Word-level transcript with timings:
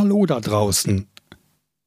Hallo 0.00 0.24
da 0.24 0.40
draußen. 0.40 1.08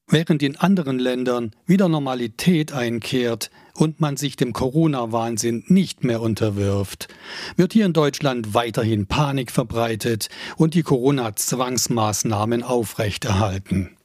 Während 0.06 0.40
in 0.44 0.54
anderen 0.54 1.00
Ländern 1.00 1.50
wieder 1.66 1.88
Normalität 1.88 2.72
einkehrt 2.72 3.50
und 3.74 3.98
man 4.00 4.16
sich 4.16 4.36
dem 4.36 4.52
Corona-Wahnsinn 4.52 5.64
nicht 5.66 6.04
mehr 6.04 6.22
unterwirft, 6.22 7.08
wird 7.56 7.72
hier 7.72 7.86
in 7.86 7.92
Deutschland 7.92 8.54
weiterhin 8.54 9.08
Panik 9.08 9.50
verbreitet 9.50 10.28
und 10.56 10.74
die 10.74 10.84
Corona-Zwangsmaßnahmen 10.84 12.62
aufrechterhalten. 12.62 13.96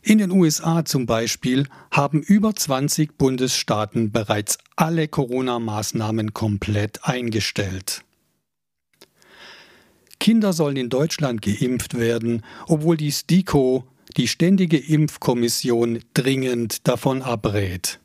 In 0.00 0.16
den 0.16 0.30
USA 0.30 0.86
zum 0.86 1.04
Beispiel 1.04 1.66
haben 1.90 2.22
über 2.22 2.54
20 2.54 3.18
Bundesstaaten 3.18 4.12
bereits 4.12 4.56
alle 4.76 5.08
Corona-Maßnahmen 5.08 6.32
komplett 6.32 7.04
eingestellt. 7.04 8.02
Kinder 10.20 10.52
sollen 10.52 10.76
in 10.76 10.90
Deutschland 10.90 11.42
geimpft 11.42 11.98
werden, 11.98 12.44
obwohl 12.68 12.96
die 12.96 13.10
STIKO, 13.10 13.84
die 14.16 14.28
Ständige 14.28 14.76
Impfkommission, 14.76 16.00
dringend 16.14 16.86
davon 16.86 17.22
abrät. 17.22 17.98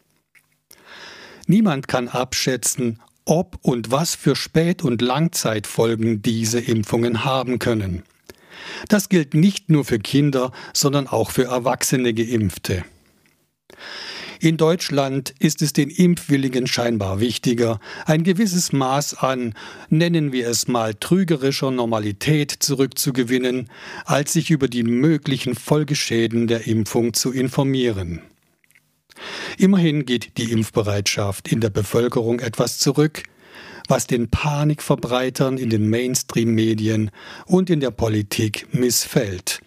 Niemand 1.45 1.87
kann 1.87 2.07
abschätzen, 2.07 3.01
ob 3.25 3.59
und 3.61 3.91
was 3.91 4.15
für 4.15 4.35
Spät- 4.35 4.83
und 4.83 5.01
Langzeitfolgen 5.01 6.21
diese 6.21 6.59
Impfungen 6.59 7.25
haben 7.25 7.59
können. 7.59 8.03
Das 8.87 9.09
gilt 9.09 9.33
nicht 9.33 9.69
nur 9.69 9.83
für 9.83 9.99
Kinder, 9.99 10.51
sondern 10.73 11.07
auch 11.07 11.31
für 11.31 11.45
erwachsene 11.45 12.13
Geimpfte. 12.13 12.85
In 14.39 14.57
Deutschland 14.57 15.33
ist 15.39 15.61
es 15.61 15.73
den 15.73 15.89
Impfwilligen 15.89 16.67
scheinbar 16.67 17.19
wichtiger, 17.19 17.79
ein 18.05 18.23
gewisses 18.23 18.73
Maß 18.73 19.15
an, 19.15 19.53
nennen 19.89 20.31
wir 20.31 20.47
es 20.47 20.67
mal, 20.67 20.93
trügerischer 20.93 21.71
Normalität 21.71 22.51
zurückzugewinnen, 22.51 23.69
als 24.05 24.33
sich 24.33 24.51
über 24.51 24.67
die 24.67 24.83
möglichen 24.83 25.55
Folgeschäden 25.55 26.47
der 26.47 26.67
Impfung 26.67 27.13
zu 27.13 27.31
informieren. 27.31 28.21
Immerhin 29.57 30.05
geht 30.05 30.37
die 30.37 30.51
Impfbereitschaft 30.51 31.51
in 31.51 31.61
der 31.61 31.69
Bevölkerung 31.69 32.39
etwas 32.39 32.77
zurück, 32.77 33.23
was 33.87 34.07
den 34.07 34.29
Panikverbreitern 34.29 35.57
in 35.57 35.69
den 35.69 35.89
Mainstream-Medien 35.89 37.11
und 37.45 37.69
in 37.69 37.79
der 37.79 37.91
Politik 37.91 38.67
missfällt 38.73 39.61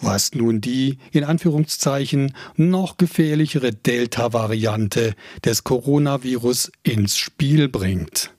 was 0.00 0.34
nun 0.34 0.60
die 0.60 0.98
in 1.12 1.24
Anführungszeichen 1.24 2.34
noch 2.56 2.96
gefährlichere 2.96 3.72
Delta-Variante 3.72 5.14
des 5.44 5.64
Coronavirus 5.64 6.72
ins 6.82 7.16
Spiel 7.16 7.68
bringt. 7.68 8.30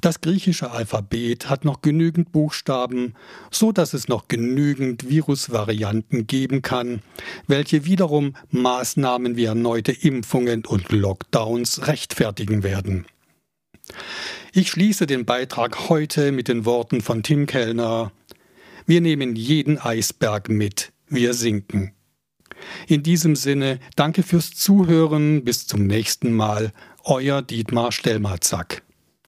Das 0.00 0.20
griechische 0.20 0.70
Alphabet 0.70 1.48
hat 1.48 1.64
noch 1.64 1.80
genügend 1.80 2.30
Buchstaben, 2.30 3.14
so 3.50 3.72
dass 3.72 3.94
es 3.94 4.08
noch 4.08 4.28
genügend 4.28 5.08
Virusvarianten 5.08 6.26
geben 6.26 6.62
kann, 6.62 7.00
welche 7.46 7.86
wiederum 7.86 8.34
Maßnahmen 8.50 9.36
wie 9.36 9.46
erneute 9.46 9.92
Impfungen 9.92 10.64
und 10.64 10.92
Lockdowns 10.92 11.86
rechtfertigen 11.86 12.62
werden. 12.62 13.06
Ich 14.52 14.70
schließe 14.70 15.06
den 15.06 15.24
Beitrag 15.24 15.88
heute 15.88 16.32
mit 16.32 16.48
den 16.48 16.64
Worten 16.64 17.00
von 17.00 17.22
Tim 17.22 17.46
Kellner 17.46 18.12
wir 18.86 19.00
nehmen 19.00 19.36
jeden 19.36 19.78
Eisberg 19.78 20.48
mit, 20.48 20.92
wir 21.08 21.34
sinken. 21.34 21.92
In 22.86 23.02
diesem 23.02 23.36
Sinne, 23.36 23.80
danke 23.96 24.22
fürs 24.22 24.52
Zuhören, 24.52 25.44
bis 25.44 25.66
zum 25.66 25.86
nächsten 25.86 26.32
Mal, 26.32 26.72
euer 27.04 27.42
Dietmar 27.42 27.92
Stellmazack. 27.92 28.82